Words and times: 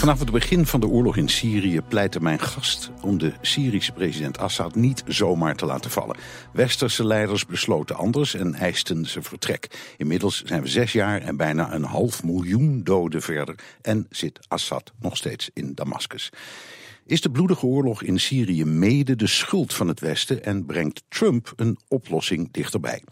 Vanaf 0.00 0.18
het 0.18 0.30
begin 0.30 0.66
van 0.66 0.80
de 0.80 0.86
oorlog 0.88 1.16
in 1.16 1.28
Syrië 1.28 1.80
pleitte 1.80 2.22
mijn 2.22 2.38
gast 2.38 2.90
om 3.02 3.18
de 3.18 3.32
Syrische 3.40 3.92
president 3.92 4.38
Assad 4.38 4.74
niet 4.74 5.02
zomaar 5.06 5.56
te 5.56 5.66
laten 5.66 5.90
vallen. 5.90 6.16
Westerse 6.52 7.06
leiders 7.06 7.46
besloten 7.46 7.96
anders 7.96 8.34
en 8.34 8.54
eisten 8.54 9.06
zijn 9.06 9.24
vertrek. 9.24 9.94
Inmiddels 9.96 10.42
zijn 10.44 10.62
we 10.62 10.68
zes 10.68 10.92
jaar 10.92 11.20
en 11.20 11.36
bijna 11.36 11.74
een 11.74 11.84
half 11.84 12.24
miljoen 12.24 12.84
doden 12.84 13.22
verder 13.22 13.54
en 13.82 14.06
zit 14.10 14.38
Assad 14.48 14.92
nog 15.00 15.16
steeds 15.16 15.50
in 15.54 15.74
Damascus. 15.74 16.30
Is 17.10 17.20
de 17.20 17.30
bloedige 17.30 17.66
oorlog 17.66 18.02
in 18.02 18.20
Syrië 18.20 18.64
mede 18.64 19.16
de 19.16 19.26
schuld 19.26 19.74
van 19.74 19.88
het 19.88 20.00
Westen 20.00 20.44
en 20.44 20.66
brengt 20.66 21.02
Trump 21.08 21.52
een 21.56 21.78
oplossing 21.88 22.52
dichterbij? 22.52 23.02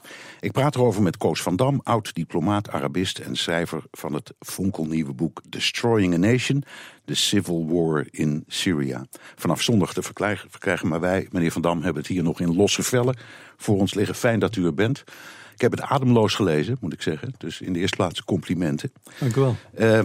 Ik 0.40 0.52
praat 0.52 0.74
erover 0.74 1.02
met 1.02 1.16
Koos 1.16 1.42
van 1.42 1.56
Dam, 1.56 1.80
oud-diplomaat, 1.82 2.70
Arabist 2.70 3.18
en 3.18 3.36
schrijver 3.36 3.82
van 3.90 4.14
het 4.14 4.32
fonkelnieuwe 4.40 5.12
boek 5.12 5.40
Destroying 5.48 6.14
a 6.14 6.16
Nation, 6.16 6.62
The 7.04 7.14
Civil 7.14 7.66
War 7.68 8.06
in 8.10 8.44
Syria. 8.46 9.06
Vanaf 9.36 9.62
zondag 9.62 9.92
te 9.92 10.02
verkrijgen, 10.02 10.88
maar 10.88 11.00
wij, 11.00 11.28
meneer 11.30 11.52
van 11.52 11.62
Dam, 11.62 11.82
hebben 11.82 12.02
het 12.02 12.10
hier 12.10 12.22
nog 12.22 12.40
in 12.40 12.56
losse 12.56 12.82
vellen 12.82 13.16
voor 13.56 13.78
ons 13.78 13.94
liggen. 13.94 14.14
Fijn 14.14 14.38
dat 14.38 14.56
u 14.56 14.64
er 14.64 14.74
bent. 14.74 15.04
Ik 15.54 15.60
heb 15.60 15.70
het 15.70 15.80
ademloos 15.80 16.34
gelezen, 16.34 16.76
moet 16.80 16.92
ik 16.92 17.02
zeggen. 17.02 17.34
Dus 17.38 17.60
in 17.60 17.72
de 17.72 17.78
eerste 17.78 17.96
plaats 17.96 18.24
complimenten. 18.24 18.92
Dank 19.18 19.36
u 19.36 19.40
wel. 19.40 19.56
Uh, 19.78 20.04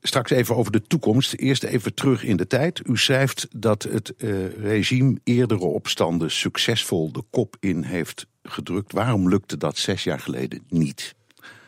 Straks 0.00 0.30
even 0.30 0.56
over 0.56 0.72
de 0.72 0.82
toekomst. 0.82 1.34
Eerst 1.34 1.62
even 1.62 1.94
terug 1.94 2.24
in 2.24 2.36
de 2.36 2.46
tijd. 2.46 2.80
U 2.88 2.96
schrijft 2.96 3.48
dat 3.56 3.82
het 3.82 4.14
uh, 4.18 4.56
regime 4.56 5.18
eerdere 5.24 5.64
opstanden 5.64 6.30
succesvol 6.30 7.12
de 7.12 7.22
kop 7.30 7.56
in 7.60 7.82
heeft 7.82 8.26
gedrukt. 8.42 8.92
Waarom 8.92 9.28
lukte 9.28 9.56
dat 9.56 9.78
zes 9.78 10.04
jaar 10.04 10.20
geleden 10.20 10.64
niet? 10.68 11.14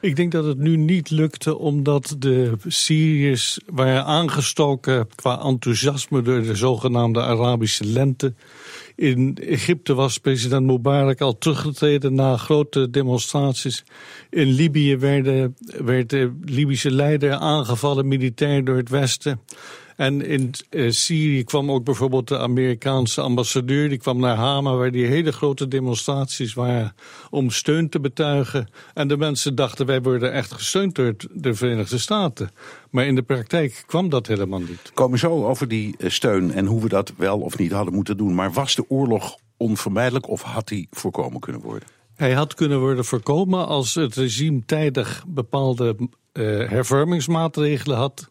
Ik 0.00 0.16
denk 0.16 0.32
dat 0.32 0.44
het 0.44 0.58
nu 0.58 0.76
niet 0.76 1.10
lukte 1.10 1.58
omdat 1.58 2.16
de 2.18 2.52
Syriërs 2.66 3.60
waren 3.66 4.04
aangestoken 4.04 5.08
qua 5.14 5.40
enthousiasme 5.42 6.22
door 6.22 6.42
de 6.42 6.54
zogenaamde 6.54 7.22
Arabische 7.22 7.84
lente. 7.84 8.34
In 8.96 9.36
Egypte 9.40 9.94
was 9.94 10.18
president 10.18 10.66
Mubarak 10.66 11.20
al 11.20 11.38
teruggetreden 11.38 12.14
na 12.14 12.36
grote 12.36 12.90
demonstraties. 12.90 13.84
In 14.30 14.48
Libië 14.48 14.96
werden, 14.96 15.56
werd 15.84 16.10
de 16.10 16.38
Libische 16.44 16.90
leider 16.90 17.32
aangevallen 17.32 18.08
militair 18.08 18.64
door 18.64 18.76
het 18.76 18.88
Westen. 18.88 19.40
En 20.00 20.26
in 20.26 20.52
uh, 20.70 20.90
Syrië 20.90 21.44
kwam 21.44 21.70
ook 21.70 21.84
bijvoorbeeld 21.84 22.28
de 22.28 22.38
Amerikaanse 22.38 23.20
ambassadeur. 23.20 23.88
Die 23.88 23.98
kwam 23.98 24.18
naar 24.18 24.36
Hama, 24.36 24.74
waar 24.74 24.90
die 24.90 25.06
hele 25.06 25.32
grote 25.32 25.68
demonstraties 25.68 26.54
waren 26.54 26.94
om 27.30 27.50
steun 27.50 27.88
te 27.88 28.00
betuigen. 28.00 28.68
En 28.94 29.08
de 29.08 29.16
mensen 29.16 29.54
dachten, 29.54 29.86
wij 29.86 30.02
worden 30.02 30.32
echt 30.32 30.52
gesteund 30.52 30.94
door 30.94 31.14
de 31.32 31.54
Verenigde 31.54 31.98
Staten. 31.98 32.50
Maar 32.90 33.06
in 33.06 33.14
de 33.14 33.22
praktijk 33.22 33.82
kwam 33.86 34.08
dat 34.08 34.26
helemaal 34.26 34.60
niet. 34.60 34.90
Komen 34.94 35.18
zo 35.18 35.46
over 35.46 35.68
die 35.68 35.94
eh, 35.98 36.10
steun 36.10 36.52
en 36.52 36.66
hoe 36.66 36.82
we 36.82 36.88
dat 36.88 37.12
wel 37.16 37.38
of 37.38 37.58
niet 37.58 37.72
hadden 37.72 37.94
moeten 37.94 38.16
doen. 38.16 38.34
Maar 38.34 38.52
was 38.52 38.74
de 38.74 38.84
oorlog 38.88 39.36
onvermijdelijk 39.56 40.28
of 40.28 40.42
had 40.42 40.68
die 40.68 40.86
voorkomen 40.90 41.40
kunnen 41.40 41.60
worden? 41.60 41.88
Hij 42.16 42.32
had 42.32 42.54
kunnen 42.54 42.80
worden 42.80 43.04
voorkomen 43.04 43.66
als 43.66 43.94
het 43.94 44.14
regime 44.14 44.62
tijdig 44.66 45.24
bepaalde 45.28 45.96
uh, 46.32 46.68
hervormingsmaatregelen 46.68 47.96
had 47.96 48.28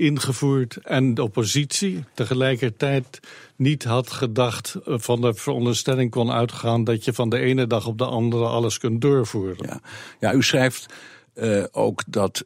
ingevoerd 0.00 0.76
en 0.76 1.14
de 1.14 1.22
oppositie 1.22 2.04
tegelijkertijd 2.14 3.20
niet 3.56 3.84
had 3.84 4.10
gedacht 4.10 4.74
eh, 4.74 4.94
van 4.98 5.20
de 5.20 5.34
veronderstelling 5.34 6.10
kon 6.10 6.30
uitgaan 6.30 6.84
dat 6.84 7.04
je 7.04 7.12
van 7.12 7.28
de 7.28 7.38
ene 7.38 7.66
dag 7.66 7.86
op 7.86 7.98
de 7.98 8.04
andere 8.04 8.44
alles 8.44 8.78
kunt 8.78 9.00
doorvoeren. 9.00 9.80
Ja, 10.20 10.34
u 10.34 10.42
schrijft 10.42 10.94
uh, 11.34 11.64
ook 11.70 12.02
dat 12.06 12.44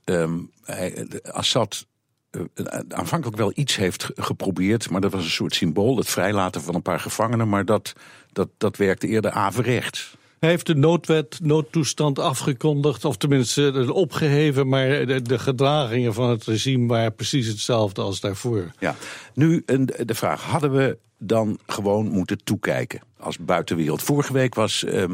hij, 0.65 1.07
Assad 1.33 1.87
uh, 2.31 2.43
aanvankelijk 2.89 3.37
wel 3.37 3.53
iets 3.55 3.77
heeft 3.77 4.11
geprobeerd, 4.15 4.91
maar 4.91 5.01
dat 5.01 5.13
was 5.13 5.25
een 5.25 5.31
soort 5.31 5.55
symbool, 5.55 5.97
het 5.97 6.11
vrijlaten 6.11 6.63
van 6.63 6.75
een 6.75 6.83
paar 6.83 7.01
gevangenen, 7.01 7.49
maar 7.49 7.65
dat, 7.65 7.93
dat, 8.33 8.49
dat 8.59 8.77
werkte 8.77 9.07
eerder 9.07 9.31
averechts. 9.31 10.17
Hij 10.45 10.53
heeft 10.53 10.67
de 10.67 10.75
noodwet, 10.75 11.39
noodtoestand 11.42 12.19
afgekondigd, 12.19 13.05
of 13.05 13.17
tenminste 13.17 13.92
opgeheven, 13.92 14.69
maar 14.69 14.89
de, 15.07 15.39
gedragingen 15.39 16.14
van 16.14 16.30
het 16.30 16.45
regime 16.45 16.86
waren 16.86 17.14
precies 17.14 17.46
hetzelfde 17.46 18.02
als 18.02 18.20
daarvoor. 18.20 18.70
Ja, 18.79 18.96
nu 19.35 19.63
de 20.05 20.14
vraag: 20.14 20.42
hadden 20.42 20.73
we 20.73 20.98
dan 21.19 21.58
gewoon 21.67 22.08
moeten 22.08 22.45
toekijken 22.45 23.01
als 23.19 23.39
buitenwereld? 23.39 24.02
Vorige 24.02 24.33
week 24.33 24.55
was 24.55 24.83
uh, 24.83 25.05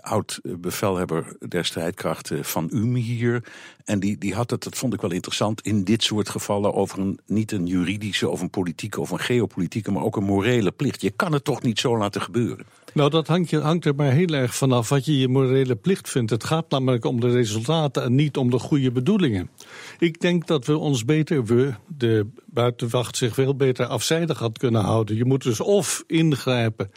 oud-bevelhebber 0.00 1.36
der 1.48 1.64
strijdkrachten 1.64 2.44
van 2.44 2.68
UM 2.72 2.94
hier. 2.94 3.44
En 3.84 4.00
die, 4.00 4.18
die 4.18 4.34
had 4.34 4.50
het, 4.50 4.62
dat 4.62 4.76
vond 4.76 4.94
ik 4.94 5.00
wel 5.00 5.12
interessant, 5.12 5.60
in 5.60 5.84
dit 5.84 6.02
soort 6.02 6.28
gevallen 6.28 6.74
over 6.74 6.98
een, 6.98 7.18
niet 7.26 7.52
een 7.52 7.66
juridische 7.66 8.28
of 8.28 8.40
een 8.40 8.50
politieke 8.50 9.00
of 9.00 9.10
een 9.10 9.18
geopolitieke, 9.18 9.90
maar 9.90 10.02
ook 10.02 10.16
een 10.16 10.24
morele 10.24 10.70
plicht. 10.70 11.02
Je 11.02 11.10
kan 11.10 11.32
het 11.32 11.44
toch 11.44 11.62
niet 11.62 11.78
zo 11.78 11.98
laten 11.98 12.22
gebeuren? 12.22 12.66
Nou, 12.92 13.10
dat 13.10 13.26
hangt, 13.26 13.50
hangt 13.50 13.84
er 13.84 13.94
maar 13.94 14.12
heel 14.12 14.28
erg 14.28 14.54
vanaf 14.54 14.88
wat 14.88 15.04
je 15.04 15.18
je 15.18 15.28
morele 15.28 15.76
plicht 15.76 16.10
vindt. 16.10 16.30
Het 16.30 16.44
gaat 16.44 16.70
namelijk 16.70 17.04
om 17.04 17.20
de 17.20 17.30
resultaten 17.30 18.02
en 18.02 18.14
niet 18.14 18.36
om 18.36 18.50
de 18.50 18.58
goede 18.58 18.90
bedoelingen. 18.90 19.50
Ik 19.98 20.20
denk 20.20 20.46
dat 20.46 20.66
we 20.66 20.76
ons 20.76 21.04
beter, 21.04 21.44
we, 21.44 21.74
de 21.86 22.26
buitenwacht, 22.46 23.16
zich 23.16 23.34
veel 23.34 23.56
beter 23.56 23.86
afzijdig 23.86 24.38
had 24.38 24.58
kunnen 24.58 24.82
houden. 24.82 25.16
Je 25.16 25.24
moet 25.24 25.42
dus 25.42 25.60
of 25.60 26.04
ingrijpen 26.06 26.90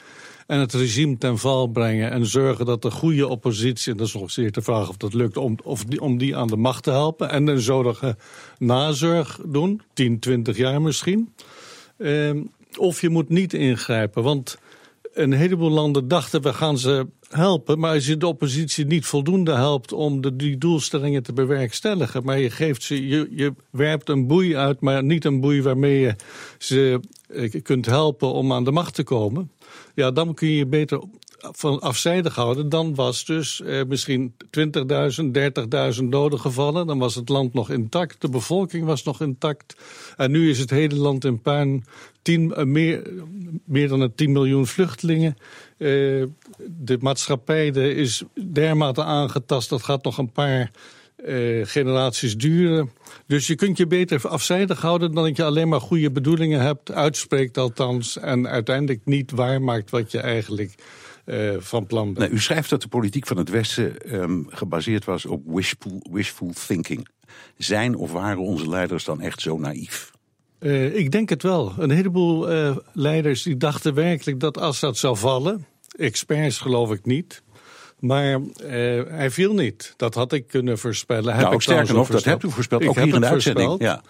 en 0.48 0.60
het 0.60 0.74
regime 0.74 1.18
ten 1.18 1.38
val 1.38 1.68
brengen 1.68 2.12
en 2.12 2.26
zorgen 2.26 2.66
dat 2.66 2.82
de 2.82 2.92
goede 2.92 3.28
oppositie, 3.28 3.92
en 3.92 3.98
dat 3.98 4.08
is 4.08 4.14
nog 4.14 4.32
zeer 4.32 4.52
te 4.52 4.62
vragen 4.62 4.90
of 4.90 4.98
dat 4.98 5.14
lukt, 5.14 5.38
om, 5.38 5.58
of 5.64 5.86
die, 5.86 6.02
om 6.02 6.18
die 6.18 6.38
aan 6.38 6.48
de 6.48 6.58
macht 6.58 6.84
te 6.84 6.92
helpen 6.92 7.30
en 7.30 7.48
een 7.48 7.60
zorge 7.60 8.18
nazorg 8.60 9.40
doen, 9.46 9.82
10, 9.94 10.20
20 10.20 10.58
jaar 10.58 10.82
misschien. 10.82 11.34
Uh, 11.98 12.42
of 12.78 13.02
je 13.02 13.10
moet 13.10 13.30
niet 13.30 13.54
ingrijpen, 13.54 14.24
want 14.24 14.58
een 15.14 15.32
heleboel 15.32 15.70
landen 15.70 16.08
dachten 16.08 16.42
we 16.42 16.54
gaan 16.54 16.78
ze 16.78 17.08
helpen, 17.30 17.80
maar 17.80 17.94
als 17.94 18.08
je 18.08 18.18
de 18.18 18.28
oppositie 18.28 18.86
niet 18.86 19.06
voldoende 19.06 19.54
helpt 19.54 19.92
om 19.92 20.22
de, 20.22 20.36
die 20.36 20.58
doelstellingen 20.58 21.24
te 21.24 21.34
bewerkstelligen, 21.34 22.24
maar 22.24 22.40
je 22.40 22.50
geeft 22.50 22.84
ze, 22.84 23.08
je, 23.08 23.28
je 23.32 23.54
werpt 23.70 24.10
een 24.10 24.28
boei 24.28 24.56
uit, 24.56 24.82
maar 24.82 25.04
niet 25.04 25.26
een 25.26 25.40
boei 25.40 25.62
waarmee 25.62 26.00
je 26.00 26.16
ze 26.58 27.00
eh, 27.28 27.62
kunt 27.62 27.86
helpen 27.86 28.34
om 28.34 28.54
aan 28.54 28.64
de 28.64 28.72
macht 28.72 28.96
te 28.96 29.04
komen, 29.04 29.52
ja, 29.96 30.12
dan 30.12 30.34
kun 30.34 30.48
je 30.48 30.58
je 30.58 30.68
beter 30.68 31.04
van 31.52 31.80
afzijdig 31.80 32.36
houden. 32.36 32.70
Dan 32.70 32.96
was 32.96 33.26
dus 33.26 33.62
eh, 33.62 33.84
misschien 33.88 34.34
20.000, 34.60 36.00
30.000 36.00 36.04
doden 36.04 36.40
gevallen. 36.40 36.88
Dan 36.88 37.00
was 37.00 37.16
het 37.16 37.30
land 37.30 37.54
nog 37.54 37.70
intact, 37.70 38.22
de 38.22 38.30
bevolking 38.30 38.86
was 38.86 39.04
nog 39.04 39.22
intact. 39.22 39.76
En 40.18 40.32
nu 40.32 40.50
is 40.50 40.60
het 40.60 40.70
hele 40.70 40.96
land 40.96 41.26
in 41.26 41.42
puin. 41.42 41.86
Tien, 42.22 42.54
uh, 42.58 42.64
meer, 42.64 43.02
meer 43.66 43.88
dan 43.88 44.02
een 44.02 44.16
10 44.16 44.32
miljoen 44.32 44.68
vluchtelingen. 44.68 45.38
Uh, 45.78 46.26
de 46.68 46.98
maatschappij 47.00 47.72
de 47.72 47.96
is 47.96 48.24
dermate 48.52 49.04
aangetast, 49.04 49.70
dat 49.70 49.84
gaat 49.84 50.04
nog 50.04 50.18
een 50.18 50.32
paar 50.32 50.72
uh, 51.26 51.66
generaties 51.66 52.38
duren. 52.38 52.92
Dus 53.28 53.48
je 53.48 53.56
kunt 53.56 53.78
je 53.78 53.88
beter 53.88 54.28
afzijdig 54.28 54.82
houden 54.82 55.14
dan 55.14 55.24
dat 55.24 55.38
je 55.38 55.44
alleen 55.44 55.68
maar 55.68 55.82
goede 55.82 56.12
bedoelingen 56.12 56.62
hebt, 56.62 56.92
uitspreekt 56.92 57.58
althans, 57.58 58.18
en 58.18 58.48
uiteindelijk 58.48 59.06
niet 59.06 59.32
waarmaakt 59.32 59.90
wat 59.90 60.12
je 60.12 60.20
eigenlijk 60.20 60.76
uh, 61.26 61.56
van 61.60 61.86
plan 61.86 62.14
bent. 62.14 62.32
u 62.32 62.40
schrijft 62.40 62.70
dat 62.70 62.82
de 62.82 62.88
politiek 62.88 63.28
van 63.28 63.38
het 63.38 63.50
Westen 63.50 64.16
um, 64.22 64.48
gebaseerd 64.50 65.06
was 65.06 65.26
op 65.26 65.42
wishful, 65.46 66.06
wishful 66.12 66.52
thinking. 66.68 67.08
Zijn 67.58 67.96
of 67.96 68.12
waren 68.12 68.42
onze 68.42 68.70
leiders 68.70 69.04
dan 69.04 69.22
echt 69.22 69.42
zo 69.42 69.58
naïef? 69.58 70.12
Uh, 70.60 70.96
ik 70.96 71.12
denk 71.12 71.30
het 71.30 71.44
wel. 71.44 71.74
Een 71.78 71.90
heleboel 71.90 72.52
uh, 72.54 72.78
leiders 72.94 73.44
die 73.44 73.58
dachten 73.58 73.94
werkelijk 73.94 74.40
dat 74.40 74.58
Assad 74.58 74.98
zou 74.98 75.18
vallen. 75.18 75.66
Experts 75.98 76.58
geloof 76.58 76.92
ik 76.92 77.06
niet. 77.06 77.42
Maar 78.00 78.40
uh, 78.40 78.48
hij 79.08 79.32
viel 79.32 79.54
niet. 79.54 79.94
Dat 79.98 80.14
had 80.14 80.34
ik 80.34 80.48
kunnen 80.48 80.78
voorspellen. 80.78 81.26
Nou, 81.26 81.44
heb 81.44 81.54
ik 81.54 81.62
sterker 81.62 81.94
nog, 81.94 82.08
dat 82.08 82.24
hebt 82.24 82.44
u 82.44 82.52
voorspeld. 82.52 82.82
Ik 82.82 82.90
ook 82.90 82.96
hier 82.96 83.14
in 83.14 83.22
de 83.22 83.28
uitzending. 83.28 83.76
Ja. 83.80 84.02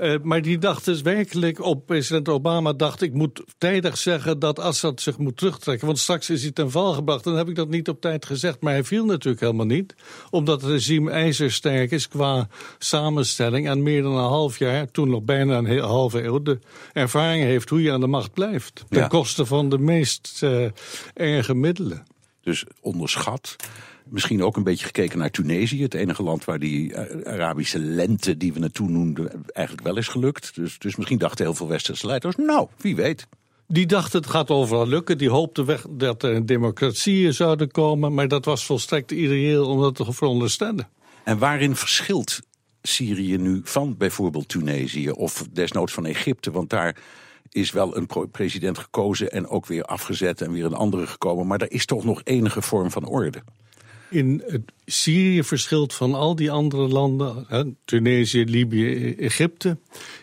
Uh, 0.00 0.14
maar 0.22 0.42
die 0.42 0.58
dacht 0.58 0.84
dus 0.84 1.00
werkelijk 1.00 1.64
op 1.64 1.86
president 1.86 2.28
Obama 2.28 2.72
dacht 2.72 3.02
ik 3.02 3.12
moet 3.12 3.42
tijdig 3.58 3.98
zeggen 3.98 4.38
dat 4.38 4.58
Assad 4.58 5.00
zich 5.00 5.18
moet 5.18 5.36
terugtrekken. 5.36 5.86
Want 5.86 5.98
straks 5.98 6.30
is 6.30 6.42
hij 6.42 6.50
ten 6.50 6.70
val 6.70 6.92
gebracht. 6.92 7.24
Dan 7.24 7.36
heb 7.36 7.48
ik 7.48 7.54
dat 7.54 7.68
niet 7.68 7.88
op 7.88 8.00
tijd 8.00 8.26
gezegd. 8.26 8.60
Maar 8.60 8.72
hij 8.72 8.84
viel 8.84 9.04
natuurlijk 9.04 9.40
helemaal 9.40 9.66
niet. 9.66 9.94
Omdat 10.30 10.60
het 10.60 10.70
regime 10.70 11.10
ijzersterk 11.10 11.90
is 11.90 12.08
qua 12.08 12.48
samenstelling. 12.78 13.68
En 13.68 13.82
meer 13.82 14.02
dan 14.02 14.12
een 14.12 14.18
half 14.18 14.58
jaar, 14.58 14.90
toen 14.90 15.10
nog 15.10 15.22
bijna 15.22 15.58
een 15.58 15.66
heel, 15.66 15.86
halve 15.86 16.22
eeuw, 16.22 16.42
de 16.42 16.58
ervaring 16.92 17.44
heeft 17.44 17.68
hoe 17.68 17.82
je 17.82 17.92
aan 17.92 18.00
de 18.00 18.06
macht 18.06 18.32
blijft. 18.32 18.84
Ten 18.88 19.00
ja. 19.00 19.06
koste 19.06 19.46
van 19.46 19.68
de 19.68 19.78
meest 19.78 20.40
uh, 20.44 20.68
erge 21.14 21.54
middelen. 21.54 22.06
Dus 22.42 22.64
onderschat. 22.80 23.56
Misschien 24.10 24.42
ook 24.42 24.56
een 24.56 24.62
beetje 24.62 24.86
gekeken 24.86 25.18
naar 25.18 25.30
Tunesië. 25.30 25.82
Het 25.82 25.94
enige 25.94 26.22
land 26.22 26.44
waar 26.44 26.58
die 26.58 26.96
Arabische 27.26 27.78
lente 27.78 28.36
die 28.36 28.52
we 28.52 28.58
naartoe 28.58 28.88
noemden 28.88 29.44
eigenlijk 29.46 29.86
wel 29.86 29.96
is 29.96 30.08
gelukt. 30.08 30.54
Dus, 30.54 30.78
dus 30.78 30.96
misschien 30.96 31.18
dachten 31.18 31.44
heel 31.44 31.54
veel 31.54 31.68
westerse 31.68 32.06
leiders, 32.06 32.36
nou, 32.36 32.68
wie 32.76 32.96
weet. 32.96 33.26
Die 33.66 33.86
dachten 33.86 34.20
het 34.20 34.30
gaat 34.30 34.50
overal 34.50 34.86
lukken. 34.86 35.18
Die 35.18 35.30
hoopten 35.30 35.64
weg 35.64 35.86
dat 35.90 36.22
er 36.22 36.46
democratieën 36.46 37.34
zouden 37.34 37.70
komen. 37.70 38.14
Maar 38.14 38.28
dat 38.28 38.44
was 38.44 38.66
volstrekt 38.66 39.10
ideeel 39.10 39.66
om 39.66 39.80
dat 39.80 39.94
te 39.94 40.12
veronderstellen. 40.12 40.88
En 41.24 41.38
waarin 41.38 41.76
verschilt 41.76 42.40
Syrië 42.82 43.36
nu 43.36 43.60
van 43.64 43.96
bijvoorbeeld 43.96 44.48
Tunesië 44.48 45.10
of 45.10 45.44
desnoods 45.52 45.92
van 45.92 46.06
Egypte? 46.06 46.50
Want 46.50 46.70
daar 46.70 46.96
is 47.50 47.72
wel 47.72 47.96
een 47.96 48.30
president 48.30 48.78
gekozen 48.78 49.30
en 49.30 49.48
ook 49.48 49.66
weer 49.66 49.84
afgezet 49.84 50.40
en 50.40 50.52
weer 50.52 50.64
een 50.64 50.74
andere 50.74 51.06
gekomen. 51.06 51.46
Maar 51.46 51.60
er 51.60 51.72
is 51.72 51.86
toch 51.86 52.04
nog 52.04 52.20
enige 52.24 52.62
vorm 52.62 52.90
van 52.90 53.04
orde. 53.04 53.42
In 54.12 54.42
uh, 54.52 54.58
Syrië 54.90 55.44
verschilt 55.44 55.94
van 55.94 56.14
al 56.14 56.36
die 56.36 56.50
andere 56.50 56.88
landen, 56.88 57.44
hè, 57.48 57.62
Tunesië, 57.84 58.44
Libië, 58.44 59.14
Egypte, 59.14 59.78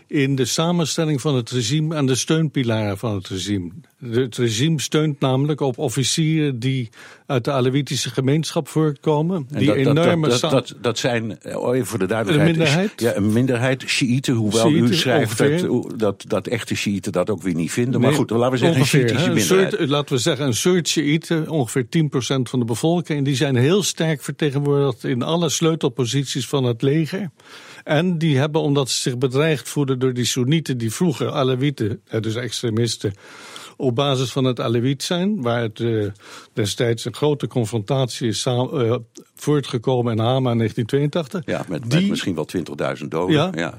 in 0.08 0.36
de 0.36 0.46
samenstelling 0.46 1.22
van 1.22 1.36
het 1.36 1.50
regime 1.50 1.96
en 1.96 2.06
de 2.06 2.16
steunpilaren 2.16 2.98
van 2.98 3.16
het 3.16 3.28
regime. 3.28 3.72
Het 4.12 4.38
regime 4.38 4.82
steunt 4.82 5.20
namelijk 5.20 5.62
op 5.62 5.78
officieren 5.78 6.60
die 6.60 6.90
uit 7.26 7.44
de 7.44 7.52
Alawitische 7.52 8.10
gemeenschap 8.10 8.68
voorkomen. 8.68 9.48
Die 9.50 9.68
dat, 9.68 9.76
enorme 9.76 10.28
dat, 10.28 10.40
dat, 10.40 10.52
dat, 10.52 10.76
dat 10.82 10.98
zijn, 10.98 11.38
oh, 11.56 11.76
even 11.76 11.88
voor 11.88 12.00
de 12.00 12.06
duidelijkheid, 12.06 12.56
een 12.56 12.62
minderheid, 12.62 13.02
ja, 13.02 13.16
een 13.16 13.34
minderheid 13.34 13.84
Shiiten, 13.88 14.34
hoewel 14.34 14.72
u 14.72 14.94
schrijft 14.94 15.38
dat, 15.38 16.00
dat, 16.00 16.24
dat 16.28 16.48
echte 16.48 16.76
Shiiten 16.76 17.12
dat 17.12 17.30
ook 17.30 17.42
weer 17.42 17.56
niet 17.56 17.72
vinden. 17.72 18.02
Maar 18.02 18.14
goed, 18.14 18.30
laten 18.30 18.52
we 18.52 18.58
zeggen 18.58 18.80
ongeveer, 18.80 19.10
een 19.10 19.34
minderheid. 19.34 19.74
Soort, 19.74 19.90
laten 19.90 20.16
we 20.16 20.22
zeggen 20.22 20.46
een 20.46 20.54
soort 20.54 20.88
Shiiten, 20.88 21.50
ongeveer 21.50 21.86
10% 21.86 21.88
van 22.44 22.60
de 22.60 22.66
bevolking. 22.66 23.18
En 23.18 23.24
die 23.24 23.36
zijn 23.36 23.56
heel 23.56 23.84
sterk 23.84 24.22
vertegenwoordigd 24.22 24.57
in 25.02 25.22
alle 25.22 25.50
sleutelposities 25.50 26.48
van 26.48 26.64
het 26.64 26.82
leger. 26.82 27.30
En 27.84 28.18
die 28.18 28.38
hebben, 28.38 28.62
omdat 28.62 28.90
ze 28.90 29.02
zich 29.02 29.18
bedreigd 29.18 29.70
voelen 29.70 30.00
door 30.00 30.14
die 30.14 30.26
Soenieten, 30.26 30.78
die 30.78 30.94
vroeger 30.94 31.30
Alawieten, 31.30 32.02
dus 32.20 32.36
extremisten, 32.36 33.14
op 33.78 33.96
basis 33.96 34.32
van 34.32 34.44
het 34.44 34.60
Alawit 34.60 35.04
zijn, 35.04 35.42
waar 35.42 35.62
het 35.62 35.80
uh, 35.80 36.08
destijds 36.54 37.06
een 37.06 37.16
grote 37.16 37.48
confrontatie 37.48 38.28
is 38.28 38.40
samen, 38.42 38.86
uh, 38.86 38.96
voortgekomen 39.36 40.12
in 40.12 40.20
Hama 40.20 40.52
in 40.52 40.58
1982. 40.58 41.46
Ja, 41.46 41.66
met, 41.68 41.90
die, 41.90 42.00
met 42.00 42.10
misschien 42.10 42.36
wel 42.36 42.48
20.000 42.98 43.08
doden. 43.08 43.36
Ja, 43.36 43.52
ja. 43.56 43.74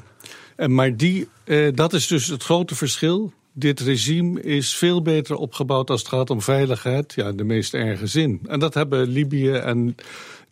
En, 0.56 0.74
maar 0.74 0.96
die, 0.96 1.28
uh, 1.44 1.68
dat 1.74 1.92
is 1.92 2.06
dus 2.06 2.26
het 2.26 2.42
grote 2.42 2.74
verschil. 2.74 3.32
Dit 3.52 3.80
regime 3.80 4.42
is 4.42 4.74
veel 4.76 5.02
beter 5.02 5.36
opgebouwd 5.36 5.90
als 5.90 6.00
het 6.00 6.08
gaat 6.08 6.30
om 6.30 6.42
veiligheid, 6.42 7.12
ja, 7.14 7.28
in 7.28 7.36
de 7.36 7.44
meest 7.44 7.74
erge 7.74 8.06
zin. 8.06 8.40
En 8.46 8.58
dat 8.58 8.74
hebben 8.74 9.08
Libië 9.08 9.50
en 9.50 9.94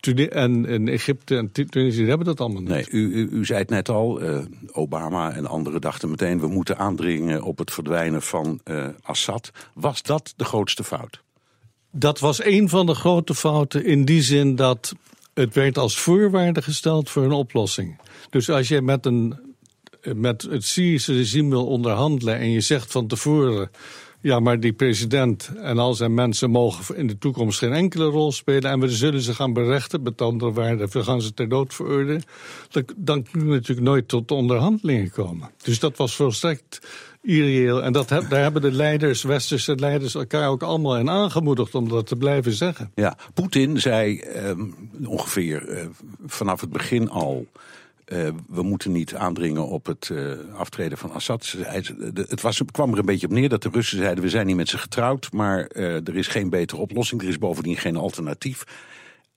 en, 0.01 0.67
en 0.67 0.89
Egypte 0.89 1.37
en 1.37 1.53
Tunesië 1.53 2.07
hebben 2.07 2.27
dat 2.27 2.41
allemaal 2.41 2.61
niet. 2.61 2.71
Nee, 2.71 2.87
u, 2.91 3.15
u, 3.15 3.29
u 3.31 3.45
zei 3.45 3.59
het 3.59 3.71
net 3.71 3.89
al, 3.89 4.23
uh, 4.23 4.39
Obama 4.73 5.33
en 5.33 5.47
anderen 5.47 5.81
dachten 5.81 6.11
meteen... 6.11 6.41
we 6.41 6.47
moeten 6.47 6.79
aandringen 6.79 7.43
op 7.43 7.59
het 7.59 7.71
verdwijnen 7.71 8.23
van 8.23 8.61
uh, 8.65 8.87
Assad. 9.03 9.51
Was 9.75 10.03
dat 10.03 10.33
de 10.37 10.45
grootste 10.45 10.85
fout? 10.85 11.23
Dat 11.91 12.19
was 12.19 12.45
een 12.45 12.69
van 12.69 12.87
de 12.87 12.95
grote 12.95 13.35
fouten 13.35 13.85
in 13.85 14.05
die 14.05 14.23
zin 14.23 14.57
dat 14.57 14.95
het 15.35 15.55
werd 15.55 15.79
als 15.79 15.99
voorwaarde 15.99 16.63
gesteld 16.63 17.11
voor 17.11 17.23
een 17.23 17.33
oplossing. 17.33 18.01
Dus 18.31 18.51
als 18.51 18.69
je 18.69 18.83
met, 18.83 19.07
een, 19.07 19.39
met 20.15 20.43
het 20.43 20.65
Syrische 20.65 21.13
regime 21.13 21.51
wil 21.51 21.67
onderhandelen 21.67 22.39
en 22.39 22.51
je 22.51 22.61
zegt 22.61 22.93
van 22.93 23.07
tevoren 23.07 23.71
ja, 24.27 24.41
maar 24.41 24.61
die 24.61 24.73
president 24.73 25.51
en 25.63 25.79
al 25.79 25.95
zijn 25.95 26.15
mensen 26.15 26.51
mogen 26.51 26.97
in 26.97 27.07
de 27.07 27.19
toekomst 27.19 27.59
geen 27.59 27.73
enkele 27.73 28.05
rol 28.05 28.33
spelen. 28.33 28.71
En 28.71 28.81
we 28.81 28.89
zullen 28.89 29.21
ze 29.21 29.35
gaan 29.35 29.53
berechten, 29.53 30.03
met 30.03 30.23
andere 30.23 30.53
woorden, 30.53 30.89
we 30.91 31.03
gaan 31.05 31.23
ze 31.23 31.35
ter 31.35 31.49
dood 31.49 31.75
veroordelen. 31.75 32.23
Dan 32.97 33.23
kun 33.23 33.41
je 33.41 33.47
natuurlijk 33.47 33.87
nooit 33.87 34.09
tot 34.09 34.31
onderhandelingen 34.31 35.11
komen. 35.11 35.51
Dus 35.63 35.79
dat 35.79 35.97
was 35.97 36.17
volstrekt 36.17 36.81
irreëel. 37.23 37.83
En 37.83 37.93
dat, 37.93 38.09
daar 38.09 38.43
hebben 38.43 38.63
de 38.63 38.73
leiders, 38.73 39.23
westerse 39.23 39.75
leiders, 39.75 40.15
elkaar 40.15 40.49
ook 40.49 40.63
allemaal 40.63 40.99
in 40.99 41.11
aangemoedigd 41.11 41.75
om 41.75 41.89
dat 41.89 42.07
te 42.07 42.17
blijven 42.17 42.53
zeggen. 42.53 42.91
Ja, 42.95 43.17
Poetin 43.35 43.81
zei 43.81 44.19
eh, 44.19 44.51
ongeveer 45.05 45.69
eh, 45.69 45.87
vanaf 46.27 46.61
het 46.61 46.71
begin 46.71 47.11
al. 47.11 47.47
Uh, 48.13 48.29
we 48.49 48.63
moeten 48.63 48.93
niet 48.93 49.15
aandringen 49.15 49.67
op 49.67 49.87
het 49.87 50.09
uh, 50.13 50.33
aftreden 50.55 50.99
van 50.99 51.13
Assad. 51.13 51.57
Het 52.15 52.41
was, 52.41 52.63
kwam 52.71 52.93
er 52.93 52.99
een 52.99 53.05
beetje 53.05 53.27
op 53.27 53.33
neer 53.33 53.49
dat 53.49 53.63
de 53.63 53.69
Russen 53.73 53.99
zeiden: 53.99 54.25
we 54.25 54.31
zijn 54.31 54.47
niet 54.47 54.57
met 54.57 54.69
ze 54.69 54.79
getrouwd, 54.79 55.33
maar 55.33 55.71
uh, 55.73 55.95
er 55.95 56.17
is 56.17 56.27
geen 56.27 56.51
betere 56.51 56.81
oplossing. 56.81 57.23
Er 57.23 57.29
is 57.29 57.39
bovendien 57.39 57.77
geen 57.77 57.97
alternatief. 57.97 58.65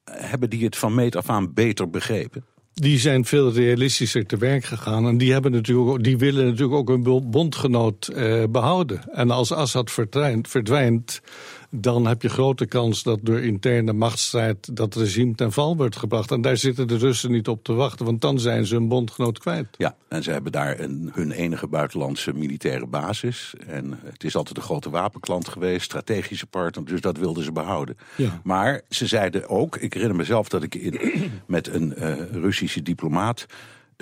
hebben 0.03 0.49
die 0.49 0.65
het 0.65 0.77
van 0.77 0.95
meet 0.95 1.15
af 1.15 1.29
aan 1.29 1.53
beter 1.53 1.89
begrepen? 1.89 2.45
Die 2.73 2.99
zijn 2.99 3.25
veel 3.25 3.51
realistischer 3.51 4.25
te 4.25 4.37
werk 4.37 4.63
gegaan. 4.63 5.07
En 5.07 5.17
die, 5.17 5.31
hebben 5.31 5.51
natuurlijk, 5.51 6.03
die 6.03 6.17
willen 6.17 6.45
natuurlijk 6.45 6.73
ook 6.73 6.89
hun 6.89 7.29
bondgenoot 7.29 8.11
behouden. 8.49 9.13
En 9.13 9.31
als 9.31 9.51
Assad 9.51 9.91
verdwijnt, 9.91 10.47
verdwijnt 10.47 11.21
dan 11.69 12.07
heb 12.07 12.21
je 12.21 12.29
grote 12.29 12.65
kans 12.65 13.03
dat 13.03 13.19
door 13.21 13.39
interne 13.39 13.93
machtsstrijd 13.93 14.75
dat 14.75 14.95
regime 14.95 15.35
ten 15.35 15.51
val 15.51 15.75
wordt 15.77 15.95
gebracht. 15.95 16.31
En 16.31 16.41
daar 16.41 16.57
zitten 16.57 16.87
de 16.87 16.97
Russen 16.97 17.31
niet 17.31 17.47
op 17.47 17.63
te 17.63 17.73
wachten, 17.73 18.05
want 18.05 18.21
dan 18.21 18.39
zijn 18.39 18.65
ze 18.65 18.75
hun 18.75 18.87
bondgenoot 18.87 19.39
kwijt. 19.39 19.67
Ja, 19.77 19.95
en 20.07 20.23
ze 20.23 20.31
hebben 20.31 20.51
daar 20.51 20.79
een, 20.79 21.09
hun 21.13 21.31
enige 21.31 21.67
buitenlandse 21.67 22.33
militaire 22.33 22.87
basis. 22.87 23.53
En 23.67 23.99
het 24.03 24.23
is 24.23 24.35
altijd 24.35 24.57
een 24.57 24.63
grote 24.63 24.89
wapenklant 24.89 25.47
geweest, 25.47 25.83
strategische 25.83 26.47
partner, 26.47 26.85
dus 26.85 27.01
dat 27.01 27.17
wilden 27.17 27.43
ze 27.43 27.51
behouden. 27.51 27.97
Ja. 28.15 28.41
Maar 28.43 28.81
ze 28.89 29.07
zeiden 29.07 29.49
ook, 29.49 29.77
ik 29.77 29.93
herinner 29.93 30.17
mezelf 30.17 30.49
dat 30.49 30.63
ik 30.63 30.75
in, 30.75 30.99
met 31.47 31.67
een 31.67 31.93
uh, 31.97 32.13
Russische 32.31 32.81
diplomaat 32.81 33.45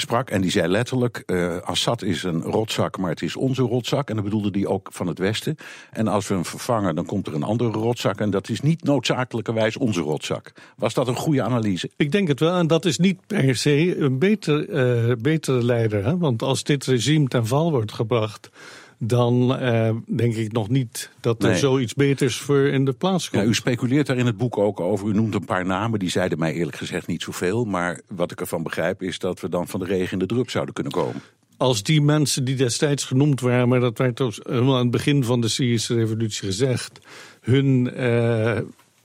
sprak. 0.01 0.29
En 0.29 0.41
die 0.41 0.51
zei 0.51 0.67
letterlijk: 0.67 1.23
uh, 1.25 1.57
Assad 1.57 2.01
is 2.01 2.23
een 2.23 2.41
rotzak, 2.41 2.97
maar 2.97 3.09
het 3.09 3.21
is 3.21 3.35
onze 3.35 3.61
rotzak. 3.61 4.09
En 4.09 4.15
dan 4.15 4.23
bedoelde 4.23 4.51
die 4.51 4.67
ook 4.67 4.89
van 4.91 5.07
het 5.07 5.19
Westen. 5.19 5.55
En 5.91 6.07
als 6.07 6.27
we 6.27 6.33
hem 6.33 6.45
vervangen, 6.45 6.95
dan 6.95 7.05
komt 7.05 7.27
er 7.27 7.33
een 7.33 7.43
andere 7.43 7.71
rotzak. 7.71 8.19
En 8.19 8.29
dat 8.29 8.49
is 8.49 8.61
niet 8.61 8.83
noodzakelijkerwijs 8.83 9.77
onze 9.77 10.01
rotzak. 10.01 10.53
Was 10.75 10.93
dat 10.93 11.07
een 11.07 11.15
goede 11.15 11.41
analyse? 11.41 11.89
Ik 11.95 12.11
denk 12.11 12.27
het 12.27 12.39
wel. 12.39 12.57
En 12.57 12.67
dat 12.67 12.85
is 12.85 12.97
niet 12.97 13.27
per 13.27 13.55
se 13.55 13.97
een 13.97 14.19
beter, 14.19 14.69
uh, 14.69 15.15
betere 15.15 15.63
leider. 15.63 16.05
Hè? 16.05 16.17
Want 16.17 16.41
als 16.41 16.63
dit 16.63 16.85
regime 16.85 17.27
ten 17.27 17.47
val 17.47 17.71
wordt 17.71 17.93
gebracht 17.93 18.49
dan 18.97 19.63
uh, 19.63 19.89
denk 20.07 20.35
ik 20.35 20.51
nog 20.51 20.69
niet 20.69 21.09
dat 21.19 21.43
er 21.43 21.57
zoiets 21.57 21.93
beters 21.93 22.37
voor 22.37 22.67
in 22.67 22.85
de 22.85 22.93
plaats 22.93 23.29
komt. 23.29 23.43
Ja, 23.43 23.49
u 23.49 23.53
speculeert 23.53 24.07
daar 24.07 24.17
in 24.17 24.25
het 24.25 24.37
boek 24.37 24.57
ook 24.57 24.79
over. 24.79 25.07
U 25.07 25.13
noemt 25.13 25.35
een 25.35 25.45
paar 25.45 25.65
namen, 25.65 25.99
die 25.99 26.09
zeiden 26.09 26.39
mij 26.39 26.53
eerlijk 26.53 26.77
gezegd 26.77 27.07
niet 27.07 27.21
zoveel. 27.21 27.65
Maar 27.65 28.01
wat 28.07 28.31
ik 28.31 28.41
ervan 28.41 28.63
begrijp 28.63 29.01
is 29.01 29.19
dat 29.19 29.39
we 29.39 29.49
dan 29.49 29.67
van 29.67 29.79
de 29.79 29.85
regen 29.85 30.11
in 30.11 30.19
de 30.19 30.25
drup 30.25 30.49
zouden 30.49 30.73
kunnen 30.73 30.93
komen. 30.93 31.21
Als 31.57 31.83
die 31.83 32.01
mensen 32.01 32.43
die 32.43 32.55
destijds 32.55 33.03
genoemd 33.03 33.41
waren, 33.41 33.69
maar 33.69 33.79
dat 33.79 33.97
werd 33.97 34.19
helemaal 34.19 34.75
aan 34.75 34.81
het 34.81 34.91
begin 34.91 35.23
van 35.23 35.41
de 35.41 35.47
Syrische 35.47 35.93
revolutie 35.93 36.47
gezegd, 36.47 36.99
hun 37.41 37.91
uh, 37.97 38.57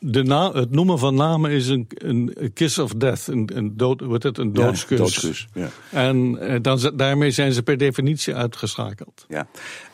de 0.04 0.50
het 0.52 0.70
noemen 0.70 0.98
van 0.98 1.14
namen 1.14 1.50
is 1.50 1.68
een, 1.68 1.88
een 1.94 2.50
kiss 2.54 2.78
of 2.78 2.92
death, 2.92 3.26
een, 3.26 3.50
een, 3.54 3.76
dood, 3.76 4.00
wordt 4.00 4.22
het, 4.22 4.38
een 4.38 4.52
doodskus. 4.52 4.98
Ja, 4.98 5.04
doodskus 5.04 5.48
ja. 5.54 5.68
En 5.90 6.38
uh, 6.40 6.56
dan, 6.62 6.92
daarmee 6.94 7.30
zijn 7.30 7.52
ze 7.52 7.62
per 7.62 7.76
definitie 7.76 8.34
uitgeschakeld. 8.34 9.26
Ja. 9.28 9.46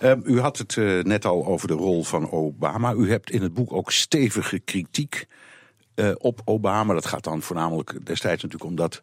Um, 0.03 0.23
u 0.25 0.41
had 0.41 0.59
het 0.59 0.77
uh, 0.77 1.03
net 1.03 1.25
al 1.25 1.47
over 1.47 1.69
de 1.69 1.75
rol 1.75 2.05
van 2.05 2.31
Obama. 2.31 2.93
U 2.93 3.11
hebt 3.11 3.31
in 3.31 3.43
het 3.43 3.55
boek 3.55 3.73
ook 3.73 3.93
stevige 3.93 4.59
kritiek 4.59 5.27
uh, 5.95 6.11
op 6.19 6.41
Obama. 6.45 6.95
Dat 6.95 7.07
gaat 7.07 7.25
dan 7.25 7.43
voornamelijk 7.43 8.07
destijds 8.07 8.43
natuurlijk 8.43 8.71
om, 8.71 8.77
dat, 8.77 9.03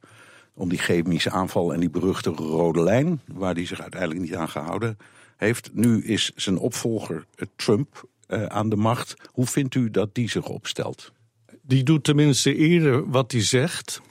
om 0.53 0.69
die 0.69 0.79
chemische 0.79 1.31
aanval 1.31 1.73
en 1.73 1.79
die 1.79 1.89
beruchte 1.89 2.29
rode 2.29 2.83
lijn, 2.83 3.21
waar 3.25 3.53
hij 3.53 3.65
zich 3.65 3.81
uiteindelijk 3.81 4.21
niet 4.21 4.35
aan 4.35 4.49
gehouden 4.49 4.97
heeft. 5.37 5.69
Nu 5.73 6.03
is 6.03 6.31
zijn 6.35 6.57
opvolger 6.57 7.25
Trump 7.55 8.07
uh, 8.27 8.45
aan 8.45 8.69
de 8.69 8.75
macht. 8.75 9.15
Hoe 9.31 9.45
vindt 9.45 9.75
u 9.75 9.91
dat 9.91 10.15
die 10.15 10.29
zich 10.29 10.47
opstelt? 10.47 11.11
Die 11.61 11.83
doet 11.83 12.03
tenminste 12.03 12.55
eerder 12.55 13.09
wat 13.09 13.31
hij 13.31 13.43
zegt. 13.43 14.01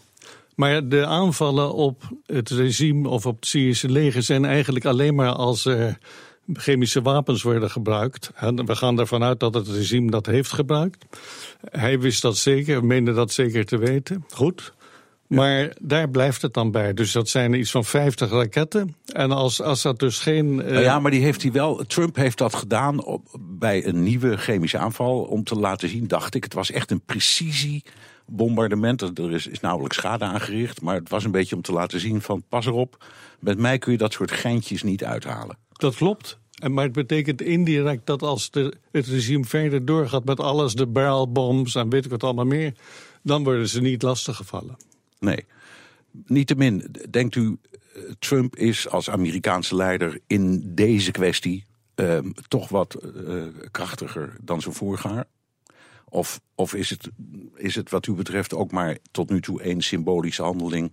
Maar 0.54 0.88
de 0.88 1.06
aanvallen 1.06 1.73
op 1.73 2.02
het 2.26 2.50
regime 2.50 3.09
of 3.09 3.26
op 3.26 3.37
het 3.37 3.47
Syrische 3.47 3.88
leger 3.88 4.23
zijn 4.23 4.44
eigenlijk 4.44 4.85
alleen 4.85 5.14
maar 5.14 5.33
als 5.33 5.64
er 5.64 5.99
chemische 6.52 7.02
wapens 7.02 7.42
worden 7.42 7.71
gebruikt. 7.71 8.30
We 8.40 8.76
gaan 8.76 8.99
ervan 8.99 9.23
uit 9.23 9.40
dat 9.40 9.54
het 9.54 9.68
regime 9.68 10.11
dat 10.11 10.26
heeft 10.26 10.52
gebruikt. 10.52 11.04
Hij 11.71 12.00
wist 12.00 12.23
dat 12.23 12.37
zeker, 12.37 12.85
meende 12.85 13.12
dat 13.12 13.33
zeker 13.33 13.64
te 13.64 13.78
weten. 13.78 14.25
Goed. 14.30 14.75
Maar 15.26 15.73
daar 15.81 16.09
blijft 16.09 16.43
het 16.43 16.54
dan 16.54 16.71
bij. 16.71 16.95
Dus 16.95 17.12
dat 17.12 17.28
zijn 17.28 17.54
iets 17.54 17.71
van 17.71 17.85
50 17.85 18.31
raketten. 18.31 18.97
En 19.12 19.31
als, 19.33 19.62
als 19.62 19.83
dat 19.83 19.99
dus 19.99 20.19
geen. 20.19 20.62
Uh... 20.64 20.83
ja, 20.83 20.99
maar 20.99 21.11
die 21.11 21.23
heeft 21.23 21.43
hij 21.43 21.52
wel. 21.52 21.85
Trump 21.87 22.16
heeft 22.16 22.38
dat 22.38 22.54
gedaan 22.54 23.04
op, 23.04 23.38
bij 23.40 23.87
een 23.87 24.02
nieuwe 24.02 24.37
chemische 24.37 24.78
aanval. 24.78 25.23
Om 25.23 25.45
te 25.45 25.54
laten 25.54 25.88
zien, 25.88 26.07
dacht 26.07 26.35
ik. 26.35 26.45
Het 26.45 26.54
was 26.54 26.71
echt 26.71 26.90
een 26.90 27.00
precisie 27.00 27.85
bombardement. 28.26 29.19
Er 29.19 29.33
is, 29.33 29.47
is 29.47 29.61
nauwelijks 29.61 29.97
schade 29.97 30.25
aangericht. 30.25 30.81
Maar 30.81 30.95
het 30.95 31.09
was 31.09 31.25
een 31.25 31.31
beetje 31.31 31.57
om 31.57 31.62
te 31.62 31.73
laten 31.73 32.00
zien: 32.00 32.21
van 32.21 32.45
pas 32.49 32.66
erop. 32.66 33.04
Met 33.40 33.59
mij 33.59 33.78
kun 33.78 33.93
je 33.93 33.99
dat 33.99 34.12
soort 34.12 34.31
geintjes 34.31 34.83
niet 34.83 35.04
uithalen. 35.04 35.57
Dat 35.73 35.95
klopt. 35.95 36.38
En 36.54 36.73
maar 36.73 36.85
het 36.85 36.93
betekent 36.93 37.43
indirect 37.43 38.07
dat 38.07 38.23
als 38.23 38.50
de, 38.50 38.75
het 38.93 39.07
regime 39.07 39.45
verder 39.45 39.85
doorgaat 39.85 40.25
met 40.25 40.40
alles, 40.40 40.75
de 40.75 40.87
barrelbombs 40.87 41.75
en 41.75 41.90
weet 41.90 42.04
ik 42.04 42.11
wat 42.11 42.25
allemaal 42.25 42.45
meer, 42.45 42.73
dan 43.23 43.45
worden 43.45 43.69
ze 43.69 43.81
niet 43.81 44.02
lastiggevallen. 44.02 44.76
Nee. 45.25 45.45
Niettemin, 46.11 46.95
denkt 47.11 47.35
u, 47.35 47.57
eh, 47.71 48.02
Trump 48.19 48.57
is 48.57 48.88
als 48.88 49.11
Amerikaanse 49.11 49.76
leider 49.76 50.21
in 50.26 50.75
deze 50.75 51.11
kwestie 51.11 51.64
uh, 51.97 52.19
toch 52.49 52.69
wat 52.69 52.97
uh, 53.16 53.45
krachtiger 53.71 54.37
dan 54.40 54.61
zijn 54.61 54.75
voorganger? 54.75 55.25
Of, 56.09 56.40
of 56.54 56.75
is, 56.75 56.90
het, 56.90 57.11
is 57.54 57.75
het 57.75 57.90
wat 57.90 58.07
u 58.07 58.12
betreft 58.12 58.54
ook 58.54 58.71
maar 58.71 58.99
tot 59.11 59.31
nu 59.31 59.40
toe 59.40 59.62
één 59.62 59.81
symbolische 59.81 60.43
handeling? 60.43 60.93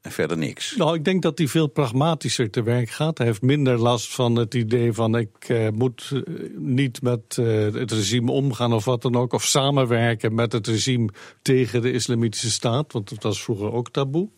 En 0.00 0.12
verder 0.12 0.38
niks. 0.38 0.76
Nou, 0.76 0.94
ik 0.94 1.04
denk 1.04 1.22
dat 1.22 1.38
hij 1.38 1.48
veel 1.48 1.66
pragmatischer 1.66 2.50
te 2.50 2.62
werk 2.62 2.90
gaat. 2.90 3.18
Hij 3.18 3.26
heeft 3.26 3.42
minder 3.42 3.78
last 3.78 4.14
van 4.14 4.36
het 4.36 4.54
idee 4.54 4.92
van 4.92 5.16
ik 5.16 5.48
uh, 5.48 5.68
moet 5.68 6.10
uh, 6.12 6.22
niet 6.56 7.02
met 7.02 7.36
uh, 7.40 7.74
het 7.74 7.92
regime 7.92 8.30
omgaan 8.30 8.72
of 8.72 8.84
wat 8.84 9.02
dan 9.02 9.16
ook. 9.16 9.32
Of 9.32 9.44
samenwerken 9.44 10.34
met 10.34 10.52
het 10.52 10.66
regime 10.66 11.08
tegen 11.42 11.82
de 11.82 11.92
islamitische 11.92 12.50
staat. 12.50 12.92
Want 12.92 13.08
dat 13.08 13.22
was 13.22 13.42
vroeger 13.42 13.72
ook 13.72 13.90
taboe. 13.90 14.28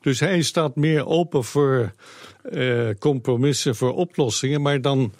Dus 0.00 0.20
hij 0.20 0.42
staat 0.42 0.76
meer 0.76 1.06
open 1.06 1.44
voor 1.44 1.92
compromissen, 2.98 3.76
voor 3.76 3.94
oplossingen. 3.94 4.62
Maar 4.62 4.80
dan 4.80 5.12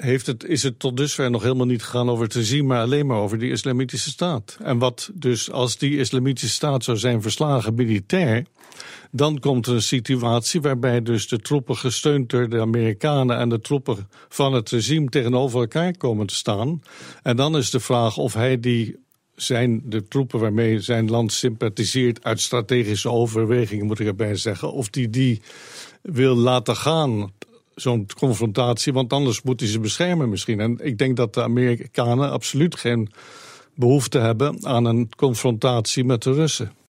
heeft 0.00 0.26
het, 0.26 0.44
is 0.44 0.62
het 0.62 0.78
tot 0.78 0.96
dusver 0.96 1.30
nog 1.30 1.42
helemaal 1.42 1.66
niet 1.66 1.82
gegaan 1.82 2.10
over 2.10 2.24
het 2.24 2.34
regime, 2.34 2.62
maar 2.62 2.80
alleen 2.80 3.06
maar 3.06 3.18
over 3.18 3.38
die 3.38 3.50
islamitische 3.50 4.10
staat. 4.10 4.58
En 4.62 4.78
wat 4.78 5.10
dus 5.14 5.50
als 5.50 5.78
die 5.78 5.98
islamitische 5.98 6.54
staat 6.54 6.84
zou 6.84 6.96
zijn 6.96 7.22
verslagen 7.22 7.74
militair, 7.74 8.44
dan 9.10 9.38
komt 9.38 9.66
er 9.66 9.74
een 9.74 9.82
situatie 9.82 10.60
waarbij 10.60 11.02
dus 11.02 11.28
de 11.28 11.38
troepen 11.38 11.76
gesteund 11.76 12.30
door 12.30 12.48
de 12.48 12.60
Amerikanen 12.60 13.38
en 13.38 13.48
de 13.48 13.60
troepen 13.60 14.08
van 14.28 14.52
het 14.52 14.70
regime 14.70 15.08
tegenover 15.08 15.60
elkaar 15.60 15.96
komen 15.96 16.26
te 16.26 16.34
staan. 16.34 16.82
En 17.22 17.36
dan 17.36 17.56
is 17.56 17.70
de 17.70 17.80
vraag 17.80 18.16
of 18.16 18.34
hij 18.34 18.60
die 18.60 18.96
zijn 19.34 19.82
de 19.84 20.08
troepen 20.08 20.40
waarmee 20.40 20.80
zijn 20.80 21.10
land 21.10 21.32
sympathiseert 21.32 22.24
uit 22.24 22.40
strategische 22.40 23.10
overwegingen, 23.10 23.86
moet 23.86 24.00
ik 24.00 24.06
erbij 24.06 24.36
zeggen, 24.36 24.72
of 24.72 24.88
die 24.88 25.10
die 25.10 25.40
wil 26.02 26.34
laten 26.34 26.76
gaan 26.76 27.32
zo'n 27.80 28.06
confrontatie, 28.18 28.92
want 28.92 29.12
anders 29.12 29.42
moet 29.42 29.60
hij 29.60 29.68
ze 29.68 29.80
beschermen 29.80 30.28
misschien. 30.28 30.60
En 30.60 30.78
ik 30.82 30.98
denk 30.98 31.16
dat 31.16 31.34
de 31.34 31.42
Amerikanen 31.42 32.30
absoluut 32.30 32.76
geen 32.76 33.10
behoefte 33.74 34.18
hebben 34.18 34.66
aan 34.66 34.84
een 34.84 35.08
confrontatie 35.16 36.04
met 36.04 36.22
de 36.22 36.32
Russen. 36.32 36.72